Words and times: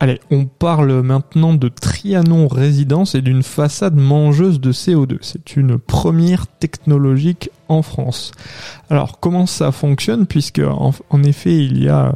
Allez, 0.00 0.20
on 0.32 0.46
parle 0.46 1.02
maintenant 1.02 1.54
de 1.54 1.68
Trianon 1.68 2.48
Résidence 2.48 3.14
et 3.14 3.22
d'une 3.22 3.44
façade 3.44 3.94
mangeuse 3.94 4.60
de 4.60 4.72
CO2. 4.72 5.18
C'est 5.20 5.56
une 5.56 5.78
première 5.78 6.48
technologique 6.48 7.50
en 7.68 7.82
France. 7.82 8.32
Alors, 8.90 9.20
comment 9.20 9.46
ça 9.46 9.70
fonctionne? 9.70 10.26
Puisque, 10.26 10.60
en, 10.60 11.22
effet, 11.22 11.56
il 11.64 11.82
y 11.82 11.88
a 11.88 12.14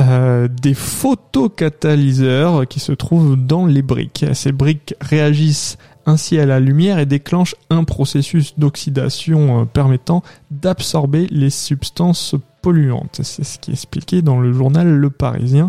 euh, 0.00 0.48
des 0.48 0.72
photocatalyseurs 0.72 2.66
qui 2.66 2.80
se 2.80 2.92
trouvent 2.92 3.36
dans 3.36 3.66
les 3.66 3.82
briques. 3.82 4.24
Ces 4.32 4.52
briques 4.52 4.94
réagissent 5.02 5.76
ainsi 6.06 6.38
à 6.38 6.46
la 6.46 6.58
lumière 6.58 6.98
et 6.98 7.06
déclenchent 7.06 7.54
un 7.68 7.84
processus 7.84 8.58
d'oxydation 8.58 9.60
euh, 9.60 9.64
permettant 9.66 10.22
d'absorber 10.50 11.26
les 11.30 11.50
substances 11.50 12.34
polluantes. 12.62 13.20
C'est 13.22 13.44
ce 13.44 13.58
qui 13.58 13.70
est 13.70 13.74
expliqué 13.74 14.22
dans 14.22 14.40
le 14.40 14.52
journal 14.52 14.88
Le 14.88 15.10
Parisien 15.10 15.68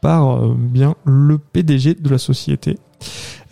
par 0.00 0.36
euh, 0.36 0.54
bien 0.56 0.94
le 1.04 1.38
PDG 1.38 1.94
de 1.94 2.08
la 2.08 2.18
société. 2.18 2.78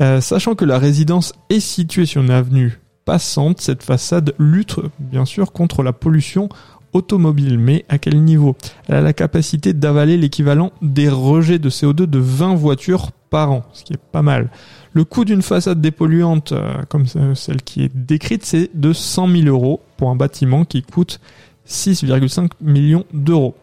Euh, 0.01 0.21
sachant 0.21 0.55
que 0.55 0.65
la 0.65 0.79
résidence 0.79 1.33
est 1.51 1.61
située 1.61 2.07
sur 2.07 2.23
une 2.23 2.31
avenue 2.31 2.81
passante, 3.05 3.61
cette 3.61 3.83
façade 3.83 4.35
lutte 4.39 4.77
bien 4.99 5.25
sûr 5.25 5.53
contre 5.53 5.83
la 5.83 5.93
pollution 5.93 6.49
automobile. 6.93 7.59
Mais 7.59 7.85
à 7.89 7.99
quel 7.99 8.23
niveau? 8.23 8.57
Elle 8.87 8.97
a 8.97 9.01
la 9.01 9.13
capacité 9.13 9.73
d'avaler 9.73 10.17
l'équivalent 10.17 10.73
des 10.83 11.09
rejets 11.09 11.59
de 11.59 11.71
CO2 11.71 12.07
de 12.07 12.19
20 12.19 12.55
voitures 12.55 13.11
par 13.31 13.51
an, 13.53 13.65
ce 13.73 13.85
qui 13.85 13.95
est 13.95 14.01
pas 14.13 14.23
mal. 14.23 14.51
Le 14.93 15.05
coût 15.05 15.25
d'une 15.25 15.43
façade 15.43 15.81
dépolluante 15.81 16.53
euh, 16.53 16.83
comme 16.89 17.07
celle 17.07 17.63
qui 17.63 17.83
est 17.83 17.95
décrite, 17.95 18.45
c'est 18.45 18.71
de 18.75 18.93
100 18.93 19.29
000 19.29 19.47
euros 19.47 19.81
pour 19.97 20.11
un 20.11 20.17
bâtiment 20.17 20.65
qui 20.65 20.83
coûte 20.83 21.21
6,5 21.69 22.51
millions 22.61 23.05
d'euros. 23.13 23.55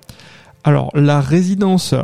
Alors 0.64 0.92
la 0.94 1.22
résidence 1.22 1.96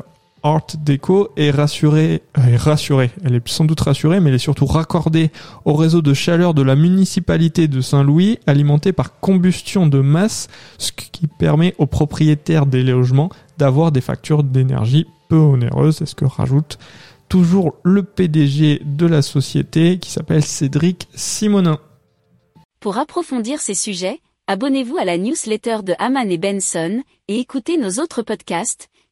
Art 0.44 0.68
Deco 0.78 1.30
est 1.38 1.52
rassurée, 1.52 2.24
est 2.36 2.56
rassurée. 2.56 3.12
Elle 3.24 3.36
est 3.36 3.48
sans 3.48 3.66
doute 3.66 3.82
rassurée, 3.82 4.20
mais 4.20 4.30
elle 4.30 4.36
est 4.36 4.40
surtout 4.40 4.66
raccordée 4.66 5.32
au 5.66 5.74
réseau 5.74 6.02
de 6.02 6.14
chaleur 6.14 6.54
de 6.54 6.62
la 6.62 6.76
municipalité 6.76 7.68
de 7.68 7.82
Saint-Louis, 7.82 8.40
alimenté 8.48 8.92
par 8.92 9.20
combustion 9.20 9.88
de 9.88 10.00
masse, 10.00 10.48
ce 10.78 10.92
qui 10.92 11.28
permet 11.28 11.76
aux 11.78 11.86
propriétaires 11.86 12.66
des 12.66 12.84
logements 12.84 13.30
d'avoir 13.58 13.92
des 13.92 14.02
factures 14.02 14.44
d'énergie 14.44 15.06
peu 15.30 15.38
onéreuses. 15.38 15.98
C'est 15.98 16.06
ce 16.08 16.16
que 16.16 16.26
rajoute 16.26 16.80
toujours 17.30 17.76
le 17.84 18.04
PDG 18.04 18.82
de 18.84 19.06
la 19.06 19.22
société 19.22 20.00
qui 20.00 20.12
s'appelle 20.12 20.44
Cédric 20.44 21.08
Simonin. 21.16 21.80
Pour 22.82 22.98
approfondir 22.98 23.62
ces 23.62 23.74
sujets, 23.74 24.20
abonnez-vous 24.48 24.98
à 24.98 25.06
la 25.06 25.18
newsletter 25.18 25.78
de 25.84 25.94
Haman 25.98 26.30
et 26.30 26.38
Benson 26.38 27.04
et 27.30 27.40
écoutez 27.40 27.78
nos 27.78 28.02
autres 28.04 28.22
podcasts 28.22 28.90